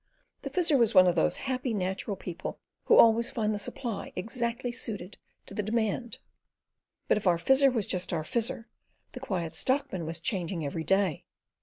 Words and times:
The 0.41 0.49
Fizzer 0.49 0.79
was 0.79 0.95
one 0.95 1.05
of 1.05 1.13
those 1.13 1.35
happy, 1.45 1.75
natural 1.75 2.15
people 2.15 2.59
who 2.85 2.95
always 2.95 3.29
find 3.29 3.53
the 3.53 3.59
supply 3.59 4.11
exactly 4.15 4.71
suited 4.71 5.19
to 5.45 5.53
the 5.53 5.61
demand. 5.61 6.17
But 7.07 7.17
if 7.17 7.27
our 7.27 7.37
Fizzer 7.37 7.71
was 7.71 7.85
just 7.85 8.11
our 8.11 8.23
Fizzer, 8.23 8.65
the 9.11 9.19
Quiet 9.19 9.53
Stockman 9.53 10.07
was 10.07 10.19
changing 10.19 10.65
every 10.65 10.83
day. 10.83 11.25